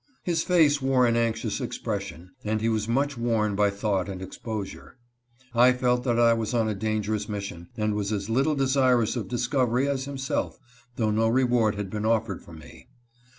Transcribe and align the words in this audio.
His 0.23 0.41
face 0.41 0.81
wore 0.81 1.05
an 1.05 1.15
anxious 1.15 1.61
expression, 1.61 2.31
and 2.43 2.59
he 2.59 2.69
was 2.69 2.87
much 2.87 3.19
worn 3.19 3.55
by 3.55 3.69
thought 3.69 4.09
and 4.09 4.19
exposure. 4.19 4.97
I 5.53 5.73
felt 5.73 6.03
that 6.05 6.17
I 6.19 6.33
was 6.33 6.55
on 6.55 6.67
a 6.67 6.73
dangerous 6.73 7.29
mission, 7.29 7.69
and 7.77 7.93
was 7.93 8.11
as 8.11 8.27
little 8.27 8.55
desirous 8.55 9.15
of 9.15 9.27
discov 9.27 9.67
ery 9.69 9.87
as 9.87 10.05
himself, 10.05 10.57
though 10.95 11.11
no 11.11 11.27
reward 11.27 11.75
had 11.75 11.91
been 11.91 12.07
offered 12.07 12.41
for 12.41 12.53
me. 12.53 12.87